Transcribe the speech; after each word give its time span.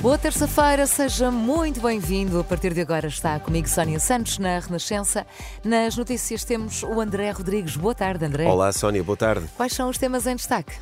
Boa 0.00 0.16
terça-feira, 0.16 0.86
seja 0.86 1.30
muito 1.30 1.78
bem-vindo. 1.78 2.40
A 2.40 2.44
partir 2.44 2.72
de 2.72 2.80
agora 2.80 3.06
está 3.06 3.38
comigo 3.38 3.68
Sónia 3.68 4.00
Santos 4.00 4.38
na 4.38 4.58
Renascença. 4.58 5.26
Nas 5.62 5.94
notícias 5.94 6.42
temos 6.42 6.82
o 6.82 7.02
André 7.02 7.30
Rodrigues. 7.32 7.76
Boa 7.76 7.94
tarde, 7.94 8.24
André. 8.24 8.46
Olá, 8.46 8.72
Sónia, 8.72 9.04
boa 9.04 9.16
tarde. 9.16 9.46
Quais 9.58 9.74
são 9.74 9.90
os 9.90 9.98
temas 9.98 10.26
em 10.26 10.34
destaque? 10.34 10.72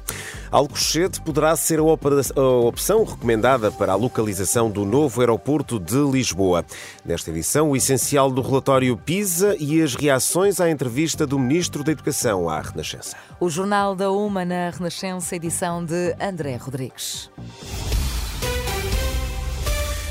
Alcochete 0.52 1.20
poderá 1.20 1.56
ser 1.56 1.80
a 1.80 2.42
opção 2.62 3.02
recomendada 3.02 3.72
para 3.72 3.92
a 3.92 3.96
localização 3.96 4.70
do 4.70 4.84
novo 4.84 5.20
aeroporto 5.20 5.80
de 5.80 5.96
Lisboa. 5.96 6.64
Nesta 7.04 7.32
edição, 7.32 7.70
o 7.70 7.76
essencial 7.76 8.30
do 8.30 8.40
relatório 8.40 8.96
PISA 8.96 9.56
e 9.58 9.82
as 9.82 9.96
reações 9.96 10.60
à 10.60 10.70
entrevista 10.70 11.26
do 11.26 11.40
Ministro 11.40 11.82
da 11.82 11.90
Educação 11.90 12.48
à 12.48 12.60
Renascença. 12.60 13.16
O 13.40 13.50
Jornal 13.50 13.96
da 13.96 14.12
Uma 14.12 14.44
na 14.44 14.70
Renascença, 14.70 15.34
edição 15.34 15.84
de 15.84 16.14
André 16.20 16.54
Rodrigues. 16.54 17.28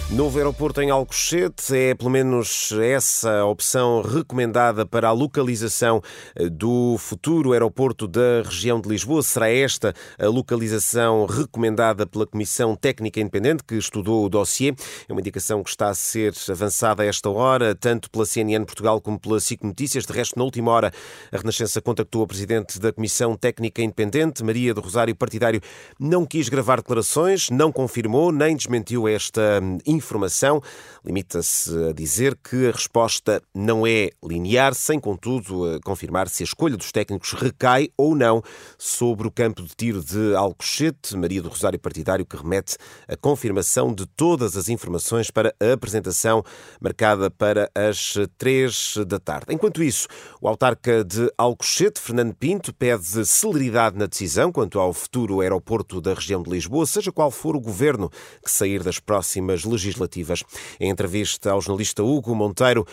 Novo 0.10 0.38
aeroporto 0.38 0.82
em 0.82 0.90
Alcochete 0.90 1.76
é 1.76 1.94
pelo 1.94 2.10
menos 2.10 2.72
essa 2.72 3.44
opção 3.44 4.02
recomendada 4.02 4.86
para 4.86 5.10
a 5.10 5.12
localização 5.12 6.02
eh, 6.34 6.48
do 6.48 6.96
futuro 6.98 7.52
aeroporto 7.52 8.08
da 8.08 8.42
região 8.42 8.80
de 8.80 8.88
Lisboa. 8.88 9.22
Será 9.22 9.50
esta 9.50 9.94
a 10.18 10.28
localização 10.28 11.26
recomendada 11.26 12.08
pela 12.08 12.26
Comissão 12.26 12.74
Técnica 12.74 13.20
Independente 13.20 13.66
que 13.66 13.76
estudou 13.76 14.26
o 14.26 14.30
dossiê. 14.30 14.74
É 15.10 15.12
uma 15.12 15.20
indicação 15.20 15.62
que 15.62 15.70
está 15.70 15.90
a 15.90 15.94
ser 15.94 16.34
avançada 16.50 17.04
a 17.04 17.06
esta 17.06 17.30
hora, 17.30 17.76
tanto 17.76 18.10
pela 18.10 18.26
CNN 18.26 18.64
Portugal 18.64 19.02
como 19.02 19.20
pela 19.20 19.42
SIC 19.42 19.62
Notícias. 19.62 20.06
De 20.06 20.14
resto, 20.14 20.40
na 20.40 20.46
última 20.46 20.72
hora, 20.72 20.90
a 21.34 21.38
Renascença 21.38 21.82
contactou 21.82 22.24
a 22.24 22.28
Presidente 22.28 22.80
da 22.80 22.94
Comissão 22.94 23.36
Técnica 23.36 23.82
Independente, 23.82 24.42
Maria 24.42 24.74
do 24.74 24.80
Rosário 24.80 25.14
Partidário. 25.14 25.60
Não 26.00 26.26
quis 26.26 26.48
gravar 26.48 26.78
declarações, 26.78 27.50
não 27.50 27.74
confirmou 27.74 28.32
nem 28.32 28.56
desmentiu 28.56 29.06
esta 29.06 29.62
informação. 29.98 30.62
Limita-se 31.04 31.90
a 31.90 31.94
dizer 31.94 32.38
que 32.38 32.68
a 32.68 32.72
resposta 32.72 33.42
não 33.54 33.86
é 33.88 34.10
linear, 34.24 34.74
sem, 34.74 35.00
contudo, 35.00 35.80
confirmar 35.84 36.30
se 36.30 36.44
a 36.44 36.46
escolha 36.46 36.78
dos 36.78 36.92
técnicos 36.92 37.34
recai 37.34 37.90
ou 37.98 38.16
não 38.16 38.42
sobre 38.78 39.28
o 39.28 39.32
campo 39.32 39.64
de 39.64 39.76
tiro 39.76 40.04
de 40.04 40.36
Alcochete. 40.36 41.18
Maria 41.18 41.42
do 41.42 41.50
Rosário 41.50 41.80
Partidário, 41.80 42.26
que 42.26 42.38
remete 42.38 42.78
a 43.08 43.18
confirmação 43.18 43.94
de 43.94 44.06
todas 44.06 44.56
as 44.56 44.70
informações 44.70 45.32
para 45.32 45.54
a 45.60 45.74
apresentação 45.74 46.44
marcada 46.80 47.32
para 47.32 47.70
as 47.74 48.14
três 48.38 48.96
da 49.08 49.20
tarde. 49.20 49.48
Enquanto 49.50 49.82
isso, 49.84 50.08
o 50.40 50.48
autarca 50.48 51.04
de 51.04 51.32
Alcochete, 51.38 52.00
Fernando 52.00 52.36
Pinto, 52.36 52.74
pede 52.74 53.26
celeridade 53.26 53.98
na 53.98 54.06
decisão 54.06 54.52
quanto 54.52 54.80
ao 54.80 54.94
futuro 54.94 55.42
aeroporto 55.42 56.00
da 56.00 56.14
região 56.14 56.44
de 56.44 56.50
Lisboa, 56.50 56.86
seja 56.86 57.12
qual 57.12 57.32
for 57.32 57.56
o 57.56 57.60
governo 57.60 58.10
que 58.44 58.52
sair 58.52 58.84
das 58.84 59.00
próximas 59.00 59.64
legislações 59.64 59.87
legislativas. 59.88 60.44
Em 60.80 60.90
entrevista 60.90 61.52
ao 61.52 61.62
jornalista 61.62 62.04
Hugo 62.04 62.36
Monteiro, 62.36 62.86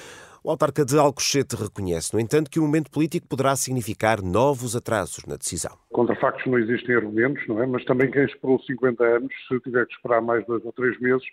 o 0.42 0.50
autarca 0.50 0.84
de 0.84 0.98
Alcochete 0.98 1.56
reconhece, 1.56 2.12
no 2.12 2.20
entanto, 2.20 2.50
que 2.50 2.59
o 2.59 2.62
momento 2.62 2.91
político 2.91 3.27
poderá 3.27 3.56
significar 3.56 4.23
novos 4.23 4.77
atrasos 4.77 5.25
na 5.27 5.37
decisão. 5.37 5.72
Contra 5.91 6.15
factos 6.17 6.45
não 6.45 6.59
existem 6.59 6.95
argumentos, 6.95 7.42
não 7.48 7.62
é? 7.62 7.67
Mas 7.67 7.84
também 7.84 8.11
quem 8.11 8.25
esperou 8.25 8.61
50 8.61 9.03
anos, 9.03 9.33
se 9.48 9.59
tiver 9.61 9.87
que 9.87 9.95
esperar 9.95 10.20
mais 10.20 10.45
dois 10.47 10.62
ou 10.65 10.72
três 10.72 11.00
meses, 11.00 11.25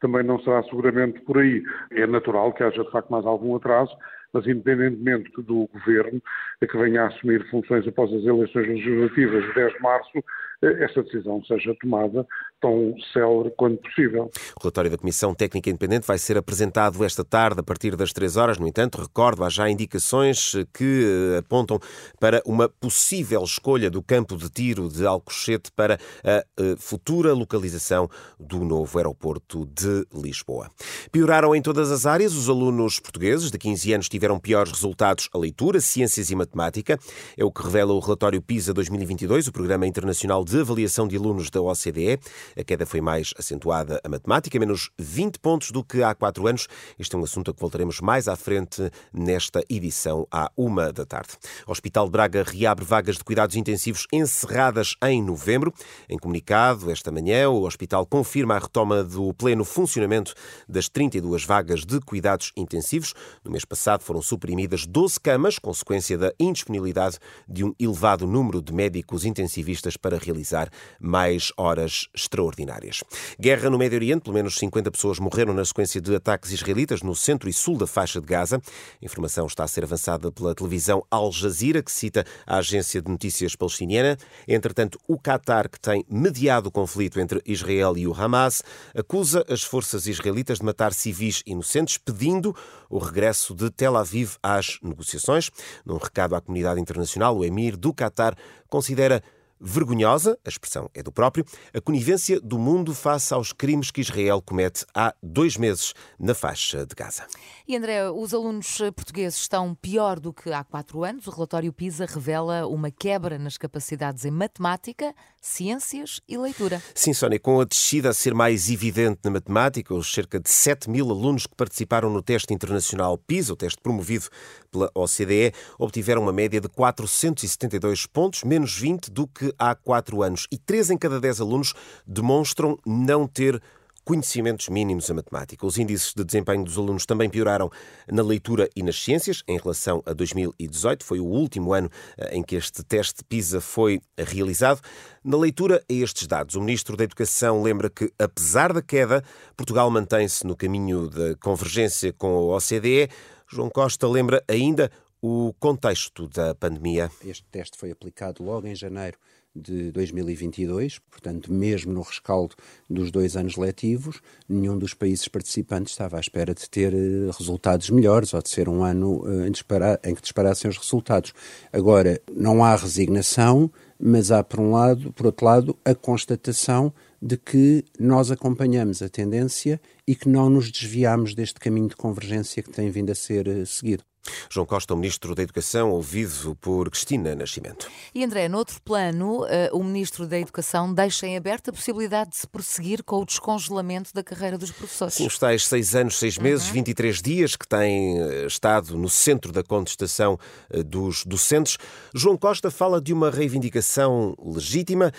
também 0.00 0.24
não 0.24 0.40
será 0.40 0.62
seguramente 0.64 1.20
por 1.20 1.38
aí. 1.38 1.62
É 1.92 2.06
natural 2.06 2.52
que 2.52 2.64
haja 2.64 2.82
de 2.82 2.90
facto 2.90 3.08
mais 3.08 3.24
algum 3.24 3.54
atraso, 3.54 3.96
mas 4.32 4.46
independentemente 4.46 5.30
do 5.42 5.68
governo 5.72 6.20
que 6.60 6.76
venha 6.76 7.04
a 7.04 7.06
assumir 7.06 7.48
funções 7.50 7.86
após 7.86 8.12
as 8.12 8.24
eleições 8.24 8.66
legislativas 8.66 9.44
de 9.44 9.54
10 9.54 9.72
de 9.74 9.80
março, 9.80 10.18
eh, 10.62 10.84
essa 10.84 11.02
decisão 11.02 11.42
seja 11.44 11.74
tomada 11.80 12.26
tão 12.60 12.94
célere 13.12 13.52
quanto 13.56 13.82
possível. 13.82 14.30
O 14.56 14.62
relatório 14.62 14.90
da 14.90 14.98
Comissão 14.98 15.34
Técnica 15.34 15.70
Independente 15.70 16.06
vai 16.06 16.18
ser 16.18 16.36
apresentado 16.36 17.04
esta 17.04 17.24
tarde 17.24 17.60
a 17.60 17.62
partir 17.62 17.96
das 17.96 18.12
3 18.12 18.36
horas. 18.36 18.58
No 18.58 18.66
entanto, 18.66 19.00
recordo, 19.00 19.44
há 19.44 19.48
já 19.48 19.68
indicações 19.68 20.52
que 20.72 21.34
eh, 21.34 21.38
apontam 21.38 21.78
para 22.18 22.42
uma 22.46 22.68
possível 22.68 23.42
escolha 23.44 23.90
do 23.90 24.02
campo 24.02 24.36
de 24.36 24.48
tiro 24.48 24.88
de 24.88 25.06
Alcochete 25.06 25.70
para 25.72 25.98
a 26.24 26.30
eh, 26.30 26.44
futura 26.78 27.32
localização 27.32 28.08
do 28.38 28.64
novo 28.64 28.98
aeroporto 28.98 29.66
de 29.66 30.06
Lisboa. 30.14 30.70
Pioraram 31.12 31.54
em 31.54 31.62
todas 31.62 31.90
as 31.90 32.06
áreas. 32.06 32.34
Os 32.34 32.48
alunos 32.48 32.98
portugueses 32.98 33.50
de 33.50 33.58
15 33.58 33.92
anos 33.92 34.08
tiveram 34.08 34.38
piores 34.38 34.72
resultados 34.72 35.28
a 35.32 35.38
leitura, 35.38 35.80
ciências 35.80 36.30
e 36.30 36.34
matemática. 36.34 36.98
É 37.36 37.44
o 37.44 37.50
que 37.50 37.62
revela 37.62 37.92
o 37.92 38.00
relatório 38.00 38.40
PISA 38.40 38.72
2022, 38.72 39.48
o 39.48 39.52
Programa 39.52 39.86
Internacional 39.86 40.44
de 40.44 40.60
Avaliação 40.60 41.06
de 41.06 41.16
Alunos 41.16 41.50
da 41.50 41.60
OCDE. 41.60 42.18
A 42.56 42.62
queda 42.62 42.84
foi 42.84 43.00
mais 43.00 43.32
acentuada 43.38 44.00
a 44.04 44.08
matemática, 44.08 44.58
menos 44.58 44.90
20 44.98 45.38
pontos 45.38 45.70
do 45.70 45.82
que 45.82 46.02
há 46.02 46.14
quatro 46.14 46.46
anos. 46.46 46.68
Este 46.98 47.14
é 47.14 47.18
um 47.18 47.24
assunto 47.24 47.50
a 47.50 47.54
que 47.54 47.60
voltaremos 47.60 48.00
mais 48.00 48.28
à 48.28 48.36
frente 48.36 48.90
nesta 49.12 49.62
edição, 49.68 50.26
à 50.30 50.50
uma 50.56 50.92
da 50.92 51.04
tarde. 51.04 51.30
O 51.66 51.72
Hospital 51.72 52.06
de 52.06 52.12
Braga 52.12 52.42
reabre 52.42 52.84
vagas 52.84 53.16
de 53.16 53.24
cuidados 53.24 53.56
intensivos 53.56 54.06
encerradas 54.12 54.94
em 55.02 55.22
novembro. 55.22 55.72
Em 56.08 56.18
comunicado, 56.18 56.90
esta 56.90 57.10
manhã, 57.10 57.48
o 57.48 57.64
hospital 57.64 58.06
confirma 58.06 58.56
a 58.56 58.58
retoma 58.58 59.02
do 59.02 59.32
pleno 59.34 59.64
funcionamento 59.64 60.34
das 60.68 60.88
32 60.88 61.44
vagas 61.44 61.84
de 61.84 62.00
cuidados 62.00 62.52
intensivos. 62.56 63.14
No 63.44 63.50
mês 63.50 63.64
passado 63.64 64.02
foram 64.02 64.22
suprimidas 64.22 64.86
12 64.86 65.20
camas, 65.20 65.58
consequência 65.58 66.18
da 66.18 66.32
indisponibilidade 66.38 67.18
de 67.48 67.64
um 67.64 67.74
elevado 67.78 68.26
número 68.26 68.60
de 68.60 68.72
médicos 68.72 69.24
intensivistas 69.24 69.96
para 69.96 70.18
realizar 70.18 70.70
mais 71.00 71.52
horas 71.56 72.08
extraordinárias. 72.36 73.02
Guerra 73.40 73.70
no 73.70 73.78
Médio 73.78 73.96
Oriente, 73.96 74.22
pelo 74.22 74.34
menos 74.34 74.56
50 74.58 74.90
pessoas 74.90 75.18
morreram 75.18 75.54
na 75.54 75.64
sequência 75.64 76.00
de 76.00 76.14
ataques 76.14 76.52
israelitas 76.52 77.02
no 77.02 77.14
centro 77.14 77.48
e 77.48 77.52
sul 77.52 77.78
da 77.78 77.86
faixa 77.86 78.20
de 78.20 78.26
Gaza. 78.26 78.60
A 79.00 79.04
informação 79.04 79.46
está 79.46 79.64
a 79.64 79.68
ser 79.68 79.84
avançada 79.84 80.30
pela 80.30 80.54
televisão 80.54 81.04
Al 81.10 81.32
Jazeera, 81.32 81.82
que 81.82 81.90
cita 81.90 82.24
a 82.46 82.58
agência 82.58 83.00
de 83.00 83.10
notícias 83.10 83.56
palestiniana. 83.56 84.16
Entretanto, 84.46 84.98
o 85.08 85.18
Qatar, 85.18 85.68
que 85.70 85.80
tem 85.80 86.04
mediado 86.08 86.68
o 86.68 86.72
conflito 86.72 87.18
entre 87.18 87.40
Israel 87.46 87.96
e 87.96 88.06
o 88.06 88.14
Hamas, 88.14 88.62
acusa 88.94 89.44
as 89.48 89.62
forças 89.62 90.06
israelitas 90.06 90.58
de 90.58 90.64
matar 90.64 90.92
civis 90.92 91.42
inocentes, 91.46 91.96
pedindo 91.96 92.54
o 92.90 92.98
regresso 92.98 93.54
de 93.54 93.70
Tel 93.70 93.96
Aviv 93.96 94.36
às 94.42 94.78
negociações. 94.82 95.50
Num 95.84 95.96
recado 95.96 96.34
à 96.34 96.40
comunidade 96.40 96.80
internacional, 96.80 97.36
o 97.36 97.44
emir 97.44 97.76
do 97.76 97.92
Qatar 97.94 98.36
considera 98.68 99.22
vergonhosa, 99.60 100.38
a 100.44 100.48
expressão 100.48 100.90
é 100.94 101.02
do 101.02 101.10
próprio, 101.10 101.44
a 101.72 101.80
conivência 101.80 102.40
do 102.40 102.58
mundo 102.58 102.94
face 102.94 103.32
aos 103.32 103.52
crimes 103.52 103.90
que 103.90 104.00
Israel 104.00 104.42
comete 104.42 104.84
há 104.94 105.14
dois 105.22 105.56
meses 105.56 105.94
na 106.18 106.34
faixa 106.34 106.84
de 106.86 106.94
Gaza. 106.94 107.26
E 107.66 107.76
André, 107.76 108.10
os 108.10 108.32
alunos 108.32 108.78
portugueses 108.94 109.40
estão 109.40 109.74
pior 109.74 110.20
do 110.20 110.32
que 110.32 110.52
há 110.52 110.62
quatro 110.62 111.02
anos. 111.02 111.26
O 111.26 111.30
relatório 111.30 111.72
PISA 111.72 112.06
revela 112.06 112.66
uma 112.66 112.90
quebra 112.90 113.38
nas 113.38 113.56
capacidades 113.56 114.24
em 114.24 114.30
matemática, 114.30 115.14
ciências 115.40 116.20
e 116.28 116.36
leitura. 116.36 116.82
Sim, 116.94 117.12
Sónia, 117.12 117.38
com 117.38 117.60
a 117.60 117.64
descida 117.64 118.10
a 118.10 118.14
ser 118.14 118.34
mais 118.34 118.70
evidente 118.70 119.20
na 119.24 119.30
matemática, 119.30 119.94
os 119.94 120.12
cerca 120.12 120.38
de 120.38 120.50
7 120.50 120.88
mil 120.88 121.10
alunos 121.10 121.46
que 121.46 121.54
participaram 121.54 122.10
no 122.10 122.22
teste 122.22 122.52
internacional 122.54 123.18
PISA, 123.18 123.52
o 123.52 123.56
teste 123.56 123.80
promovido 123.80 124.26
pela 124.70 124.90
OCDE, 124.94 125.52
obtiveram 125.78 126.22
uma 126.22 126.32
média 126.32 126.60
de 126.60 126.68
472 126.68 128.06
pontos, 128.06 128.44
menos 128.44 128.76
20 128.76 129.10
do 129.10 129.26
que 129.26 129.45
há 129.58 129.74
quatro 129.74 130.22
anos. 130.22 130.46
E 130.50 130.58
3 130.58 130.90
em 130.90 130.98
cada 130.98 131.20
10 131.20 131.40
alunos 131.40 131.74
demonstram 132.06 132.78
não 132.86 133.26
ter 133.26 133.62
conhecimentos 134.06 134.68
mínimos 134.68 135.10
em 135.10 135.14
matemática. 135.14 135.66
Os 135.66 135.76
índices 135.78 136.14
de 136.14 136.24
desempenho 136.24 136.62
dos 136.62 136.78
alunos 136.78 137.04
também 137.04 137.28
pioraram 137.28 137.68
na 138.08 138.22
leitura 138.22 138.70
e 138.76 138.80
nas 138.80 139.02
ciências 139.02 139.42
em 139.48 139.58
relação 139.58 140.00
a 140.06 140.12
2018. 140.12 141.04
Foi 141.04 141.18
o 141.18 141.24
último 141.24 141.74
ano 141.74 141.90
eh, 142.16 142.36
em 142.36 142.42
que 142.42 142.54
este 142.54 142.84
teste 142.84 143.24
PISA 143.24 143.60
foi 143.60 144.00
realizado. 144.16 144.80
Na 145.24 145.36
leitura 145.36 145.82
a 145.90 145.92
estes 145.92 146.28
dados, 146.28 146.54
o 146.54 146.60
Ministro 146.60 146.96
da 146.96 147.02
Educação 147.02 147.60
lembra 147.60 147.90
que, 147.90 148.12
apesar 148.16 148.72
da 148.72 148.80
queda, 148.80 149.24
Portugal 149.56 149.90
mantém-se 149.90 150.46
no 150.46 150.54
caminho 150.54 151.10
da 151.10 151.34
convergência 151.40 152.12
com 152.12 152.28
a 152.28 152.56
OCDE. 152.56 153.10
João 153.48 153.68
Costa 153.68 154.06
lembra 154.06 154.40
ainda 154.46 154.88
o 155.20 155.52
contexto 155.58 156.28
da 156.28 156.54
pandemia. 156.54 157.10
Este 157.24 157.44
teste 157.50 157.76
foi 157.76 157.90
aplicado 157.90 158.44
logo 158.44 158.68
em 158.68 158.74
janeiro 158.76 159.18
de 159.56 159.90
2022, 159.92 160.98
portanto, 161.10 161.52
mesmo 161.52 161.92
no 161.92 162.02
rescaldo 162.02 162.54
dos 162.88 163.10
dois 163.10 163.36
anos 163.36 163.56
letivos, 163.56 164.20
nenhum 164.48 164.78
dos 164.78 164.92
países 164.92 165.26
participantes 165.28 165.92
estava 165.92 166.18
à 166.18 166.20
espera 166.20 166.54
de 166.54 166.68
ter 166.68 166.92
eh, 166.92 167.30
resultados 167.36 167.88
melhores 167.90 168.34
ou 168.34 168.42
de 168.42 168.50
ser 168.50 168.68
um 168.68 168.84
ano 168.84 169.22
eh, 169.26 170.08
em 170.08 170.14
que 170.14 170.22
disparassem 170.22 170.70
os 170.70 170.76
resultados. 170.76 171.32
Agora, 171.72 172.20
não 172.30 172.62
há 172.62 172.76
resignação, 172.76 173.70
mas 173.98 174.30
há, 174.30 174.44
por 174.44 174.60
um 174.60 174.72
lado, 174.72 175.12
por 175.12 175.26
outro 175.26 175.46
lado, 175.46 175.78
a 175.84 175.94
constatação 175.94 176.92
de 177.20 177.36
que 177.36 177.84
nós 177.98 178.30
acompanhamos 178.30 179.02
a 179.02 179.08
tendência 179.08 179.80
e 180.06 180.14
que 180.14 180.28
não 180.28 180.48
nos 180.48 180.70
desviamos 180.70 181.34
deste 181.34 181.58
caminho 181.58 181.88
de 181.88 181.96
convergência 181.96 182.62
que 182.62 182.70
tem 182.70 182.90
vindo 182.90 183.10
a 183.10 183.14
ser 183.14 183.46
eh, 183.48 183.64
seguido. 183.64 184.04
João 184.50 184.66
Costa, 184.66 184.94
o 184.94 184.96
Ministro 184.96 185.34
da 185.34 185.42
Educação, 185.42 185.90
ouvido 185.90 186.56
por 186.60 186.90
Cristina 186.90 187.34
Nascimento. 187.34 187.88
E 188.14 188.24
André, 188.24 188.48
noutro 188.48 188.80
plano, 188.82 189.46
eh, 189.46 189.70
o 189.72 189.82
Ministro 189.82 190.26
da 190.26 190.38
Educação 190.38 190.92
deixa 190.92 191.26
em 191.26 191.36
aberto 191.36 191.70
a 191.70 191.72
possibilidade 191.72 192.30
de 192.30 192.36
se 192.36 192.46
prosseguir 192.46 193.02
com 193.04 193.20
o 193.20 193.24
descongelamento 193.24 194.12
da 194.12 194.22
carreira 194.22 194.58
dos 194.58 194.70
professores. 194.70 195.14
Sim, 195.14 195.26
os 195.26 195.38
tais 195.38 195.66
seis 195.66 195.94
anos, 195.94 196.18
seis 196.18 196.38
meses, 196.38 196.66
uhum. 196.68 196.74
23 196.74 197.22
dias 197.22 197.56
que 197.56 197.66
têm 197.66 198.20
eh, 198.20 198.46
estado 198.46 198.96
no 198.96 199.08
centro 199.08 199.52
da 199.52 199.62
contestação 199.62 200.38
dos 200.86 201.24
docentes. 201.24 201.78
João 202.14 202.36
Costa 202.36 202.70
fala 202.70 203.00
de 203.00 203.12
uma 203.12 203.30
reivindicação 203.30 204.34
legítima 204.44 205.12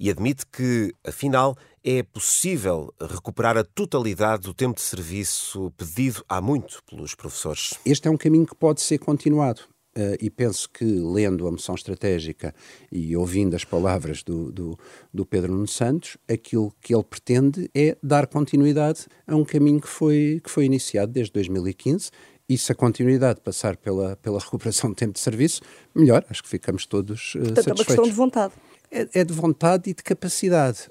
e 0.00 0.08
admite 0.08 0.46
que, 0.46 0.94
afinal, 1.06 1.54
é 1.84 2.02
possível 2.02 2.92
recuperar 2.98 3.58
a 3.58 3.62
totalidade 3.62 4.44
do 4.44 4.54
tempo 4.54 4.76
de 4.76 4.80
serviço 4.80 5.70
pedido 5.76 6.24
há 6.26 6.40
muito 6.40 6.82
pelos 6.88 7.14
professores? 7.14 7.74
Este 7.84 8.08
é 8.08 8.10
um 8.10 8.16
caminho 8.16 8.46
que 8.46 8.54
pode 8.54 8.80
ser 8.80 8.96
continuado. 8.96 9.60
Uh, 9.96 10.16
e 10.20 10.30
penso 10.30 10.70
que, 10.70 10.84
lendo 10.84 11.46
a 11.46 11.50
moção 11.50 11.74
estratégica 11.74 12.54
e 12.90 13.14
ouvindo 13.16 13.56
as 13.56 13.64
palavras 13.64 14.22
do, 14.22 14.50
do, 14.52 14.78
do, 15.12 15.26
Pedro 15.26 15.52
Nuno 15.52 15.66
Santos, 15.66 16.16
aquilo 16.28 16.72
que 16.80 16.94
ele 16.94 17.02
pretende 17.02 17.68
é 17.74 17.98
dar 18.00 18.28
continuidade 18.28 19.06
a 19.26 19.34
um 19.34 19.44
caminho 19.44 19.80
que 19.80 19.88
foi, 19.88 20.40
que 20.44 20.50
foi 20.50 20.64
iniciado 20.64 21.12
desde 21.12 21.32
2015. 21.32 22.10
E 22.48 22.56
se 22.56 22.70
a 22.70 22.74
continuidade 22.74 23.40
passar 23.40 23.76
pela, 23.76 24.16
pela 24.16 24.38
recuperação 24.38 24.90
do 24.90 24.96
tempo 24.96 25.12
de 25.12 25.20
serviço, 25.20 25.60
melhor, 25.94 26.24
acho 26.30 26.42
que 26.42 26.48
ficamos 26.48 26.86
todos 26.86 27.34
uh, 27.34 27.38
Portanto, 27.38 27.56
satisfeitos. 27.56 27.66
é 27.66 27.72
uma 27.72 27.84
questão 27.84 28.04
de 28.04 28.12
vontade. 28.12 28.54
É, 28.90 29.20
é 29.20 29.24
de 29.24 29.32
vontade 29.32 29.90
e 29.90 29.94
de 29.94 30.02
capacidade. 30.02 30.88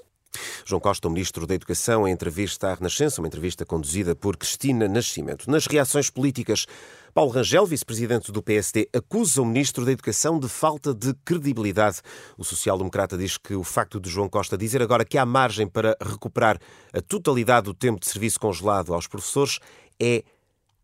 João 0.64 0.80
Costa, 0.80 1.08
o 1.08 1.10
Ministro 1.10 1.46
da 1.46 1.54
Educação, 1.54 2.06
em 2.06 2.12
entrevista 2.12 2.68
à 2.68 2.74
Renascença, 2.74 3.20
uma 3.20 3.26
entrevista 3.26 3.66
conduzida 3.66 4.14
por 4.14 4.36
Cristina 4.36 4.88
Nascimento. 4.88 5.50
Nas 5.50 5.66
reações 5.66 6.08
políticas, 6.08 6.66
Paulo 7.12 7.32
Rangel, 7.32 7.66
vice-presidente 7.66 8.30
do 8.30 8.40
PSD, 8.40 8.88
acusa 8.94 9.42
o 9.42 9.44
Ministro 9.44 9.84
da 9.84 9.90
Educação 9.90 10.38
de 10.38 10.48
falta 10.48 10.94
de 10.94 11.12
credibilidade. 11.24 12.00
O 12.38 12.44
social-democrata 12.44 13.18
diz 13.18 13.36
que 13.36 13.54
o 13.54 13.64
facto 13.64 13.98
de 13.98 14.08
João 14.08 14.28
Costa 14.28 14.56
dizer 14.56 14.80
agora 14.80 15.04
que 15.04 15.18
há 15.18 15.26
margem 15.26 15.66
para 15.66 15.96
recuperar 16.00 16.58
a 16.92 17.00
totalidade 17.00 17.64
do 17.64 17.74
tempo 17.74 17.98
de 17.98 18.06
serviço 18.06 18.38
congelado 18.38 18.94
aos 18.94 19.08
professores 19.08 19.58
é 20.00 20.22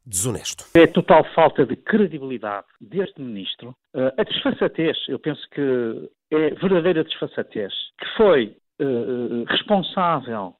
desonesto. 0.06 0.64
É 0.74 0.86
total 0.86 1.24
falta 1.34 1.66
de 1.66 1.76
credibilidade 1.76 2.66
deste 2.80 3.20
ministro. 3.20 3.74
Eh, 3.94 4.14
a 4.16 4.22
desfaçatez, 4.22 4.96
eu 5.08 5.18
penso 5.18 5.42
que 5.50 6.10
é 6.30 6.50
verdadeira 6.50 7.04
desfaçatez, 7.04 7.72
que 7.98 8.06
foi 8.16 8.56
uh, 8.80 9.44
responsável 9.44 10.54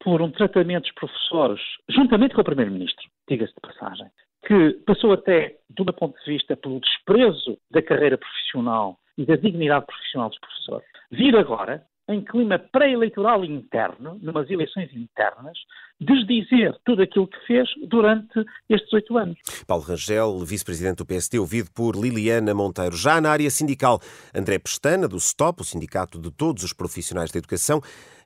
por 0.00 0.20
um 0.20 0.30
tratamento 0.30 0.84
dos 0.84 0.92
professores, 0.92 1.60
juntamente 1.88 2.34
com 2.34 2.40
o 2.40 2.44
Primeiro-Ministro, 2.44 3.04
diga-se 3.28 3.54
de 3.54 3.60
passagem, 3.60 4.06
que 4.46 4.72
passou 4.86 5.12
até, 5.12 5.56
do 5.70 5.84
meu 5.84 5.94
ponto 5.94 6.18
de 6.18 6.32
vista, 6.32 6.56
pelo 6.56 6.80
desprezo 6.80 7.58
da 7.70 7.82
carreira 7.82 8.18
profissional 8.18 8.98
e 9.16 9.24
da 9.24 9.36
dignidade 9.36 9.86
profissional 9.86 10.28
dos 10.28 10.38
professores, 10.40 10.86
vir 11.10 11.36
agora 11.36 11.84
em 12.08 12.22
clima 12.24 12.58
pré-eleitoral 12.58 13.44
interno, 13.44 14.18
numas 14.20 14.50
eleições 14.50 14.90
internas, 14.92 15.56
desdizer 16.00 16.76
tudo 16.84 17.02
aquilo 17.02 17.28
que 17.28 17.38
fez 17.46 17.68
durante 17.88 18.44
estes 18.68 18.92
oito 18.92 19.16
anos. 19.16 19.38
Paulo 19.66 19.84
Rangel, 19.84 20.38
vice-presidente 20.40 20.98
do 20.98 21.06
PSD, 21.06 21.38
ouvido 21.38 21.70
por 21.72 21.94
Liliana 21.94 22.52
Monteiro. 22.54 22.96
Já 22.96 23.20
na 23.20 23.30
área 23.30 23.50
sindical, 23.50 24.00
André 24.34 24.58
Pestana, 24.58 25.06
do 25.06 25.18
STOP, 25.18 25.62
o 25.62 25.64
Sindicato 25.64 26.18
de 26.18 26.30
Todos 26.30 26.64
os 26.64 26.72
Profissionais 26.72 27.30
da 27.30 27.38
Educação, 27.38 27.80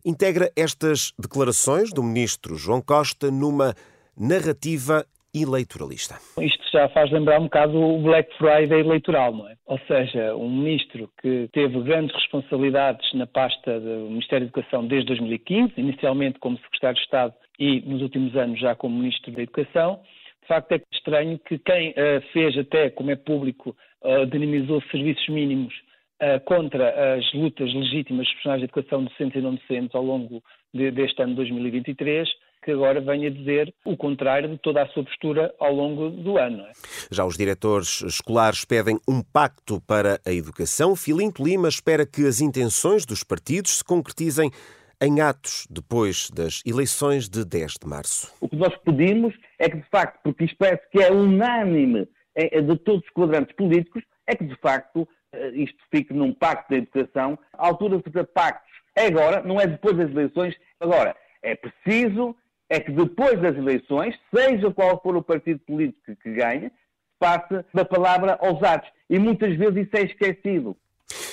integra 0.05 0.51
estas 0.57 1.13
declarações 1.19 1.93
do 1.93 2.03
ministro 2.03 2.57
João 2.57 2.81
Costa 2.81 3.31
numa 3.31 3.75
narrativa 4.17 5.07
eleitoralista. 5.43 6.17
Isto 6.41 6.65
já 6.73 6.89
faz 6.89 7.11
lembrar 7.11 7.41
um 7.41 7.45
bocado 7.45 7.79
o 7.79 8.03
Black 8.03 8.35
Friday 8.37 8.81
eleitoral, 8.81 9.35
não 9.35 9.49
é? 9.49 9.55
Ou 9.67 9.79
seja, 9.87 10.35
um 10.37 10.49
ministro 10.49 11.11
que 11.21 11.49
teve 11.53 11.81
grandes 11.83 12.15
responsabilidades 12.15 13.13
na 13.15 13.27
pasta 13.27 13.81
do 13.81 14.11
Ministério 14.11 14.47
da 14.47 14.59
Educação 14.59 14.87
desde 14.87 15.09
2015, 15.09 15.73
inicialmente 15.77 16.39
como 16.39 16.59
secretário 16.59 16.97
de 16.97 17.03
Estado 17.03 17.35
e 17.59 17.81
nos 17.81 18.03
últimos 18.03 18.37
anos 18.37 18.61
já 18.61 18.75
como 18.75 18.99
ministro 18.99 19.33
da 19.33 19.43
Educação. 19.43 20.01
De 20.43 20.49
facto, 20.49 20.73
é 20.73 20.81
estranho 20.93 21.39
que 21.41 21.59
quem 21.59 21.91
uh, 21.91 22.23
fez 22.33 22.57
até, 22.57 22.89
como 22.91 23.11
é 23.11 23.17
público, 23.17 23.77
uh, 24.03 24.27
dinamizou 24.27 24.81
serviços 24.93 25.29
mínimos 25.29 25.75
uh, 26.23 26.39
contra 26.45 27.17
as 27.17 27.33
lutas 27.33 27.73
legítimas 27.75 28.27
dos 28.27 28.31
profissionais 28.31 28.61
de 28.61 28.65
educação 28.67 29.05
docentes 29.05 29.37
e 29.37 29.41
não 29.41 29.57
docentes 29.57 29.95
ao 29.95 30.05
longo 30.05 30.43
de, 30.73 30.91
deste 30.93 31.21
ano 31.21 31.35
2023, 31.35 32.29
que 32.67 32.73
agora 32.73 33.01
venha 33.01 33.31
dizer 33.31 33.73
o 33.85 33.97
contrário 33.97 34.49
de 34.49 34.59
toda 34.59 34.83
a 34.83 34.89
sua 34.89 35.05
postura 35.05 35.55
ao 35.61 35.73
longo 35.73 36.11
do 36.11 36.37
ano. 36.37 36.65
É? 36.65 36.73
Já 37.13 37.25
os 37.25 37.37
diretores 37.37 38.03
escolares 38.03 38.65
pedem 38.65 38.99
um 39.09 39.23
pacto 39.23 39.81
para 39.87 40.21
a 40.27 40.33
educação. 40.33 40.97
Filinto 40.97 41.45
Lima 41.45 41.69
espera 41.69 42.05
que 42.05 42.27
as 42.27 42.41
intenções 42.41 43.07
dos 43.07 43.23
partidos 43.23 43.79
se 43.79 43.85
concretizem 43.85 44.51
em 45.01 45.21
atos 45.21 45.69
depois 45.71 46.29
das 46.31 46.61
eleições 46.67 47.29
de 47.29 47.45
10 47.45 47.75
de 47.83 47.87
março. 47.89 48.35
O 48.41 48.49
que 48.49 48.57
nós 48.57 48.75
pedimos 48.85 49.33
é 49.61 49.69
que, 49.69 49.77
de 49.77 49.89
facto, 49.89 50.19
porque 50.25 50.45
isto 50.45 50.57
parece 50.59 50.83
que 50.91 51.01
é 51.01 51.13
unânime 51.13 52.09
é, 52.35 52.59
é 52.59 52.61
de 52.61 52.77
todos 52.79 53.05
os 53.05 53.11
quadrantes 53.11 53.55
políticos, 53.55 54.03
é 54.27 54.35
que, 54.35 54.45
de 54.45 54.57
facto, 54.57 55.09
eh, 55.33 55.51
isto 55.51 55.79
fique 55.95 56.13
num 56.13 56.33
pacto 56.33 56.71
da 56.71 56.79
educação. 56.79 57.39
A 57.53 57.69
altura 57.69 57.99
de 57.99 58.11
fazer 58.11 58.27
pactos 58.27 58.73
é 58.97 59.07
agora, 59.07 59.41
não 59.45 59.61
é 59.61 59.69
depois 59.69 59.97
das 59.97 60.11
eleições. 60.11 60.57
Agora, 60.81 61.15
é 61.43 61.55
preciso 61.55 62.35
é 62.69 62.81
que 62.81 62.91
depois 62.91 63.41
das 63.41 63.57
eleições, 63.57 64.15
seja 64.35 64.71
qual 64.73 65.01
for 65.01 65.17
o 65.17 65.23
partido 65.23 65.61
político 65.61 66.17
que 66.17 66.33
ganha, 66.33 66.71
passe 67.19 67.65
da 67.73 67.85
palavra 67.85 68.39
aos 68.41 68.63
atos. 68.63 68.91
E 69.09 69.19
muitas 69.19 69.57
vezes 69.57 69.87
isso 69.87 69.97
é 69.97 70.03
esquecido. 70.03 70.77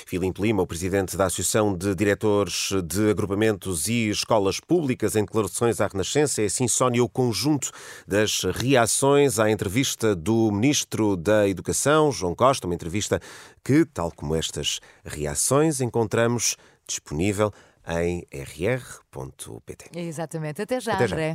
Filipe 0.06 0.40
Lima, 0.40 0.62
o 0.62 0.66
presidente 0.66 1.16
da 1.16 1.24
Associação 1.24 1.76
de 1.76 1.94
Diretores 1.94 2.70
de 2.84 3.10
Agrupamentos 3.10 3.88
e 3.88 4.08
Escolas 4.08 4.60
Públicas, 4.60 5.16
em 5.16 5.24
declarações 5.24 5.80
à 5.80 5.88
Renascença, 5.88 6.40
é 6.42 6.44
assim 6.44 6.68
Sónia 6.68 7.02
o 7.02 7.08
conjunto 7.08 7.72
das 8.06 8.44
reações 8.44 9.40
à 9.40 9.50
entrevista 9.50 10.14
do 10.14 10.52
Ministro 10.52 11.16
da 11.16 11.48
Educação, 11.48 12.12
João 12.12 12.34
Costa, 12.34 12.66
uma 12.66 12.74
entrevista 12.74 13.18
que, 13.64 13.84
tal 13.84 14.12
como 14.12 14.36
estas 14.36 14.78
reações, 15.04 15.80
encontramos 15.80 16.56
disponível 16.86 17.50
em 17.86 18.26
rr.pt. 18.32 19.98
Exatamente. 19.98 20.62
Até 20.62 20.80
já, 20.80 20.94
Até 20.94 21.08
já. 21.08 21.14
André. 21.16 21.32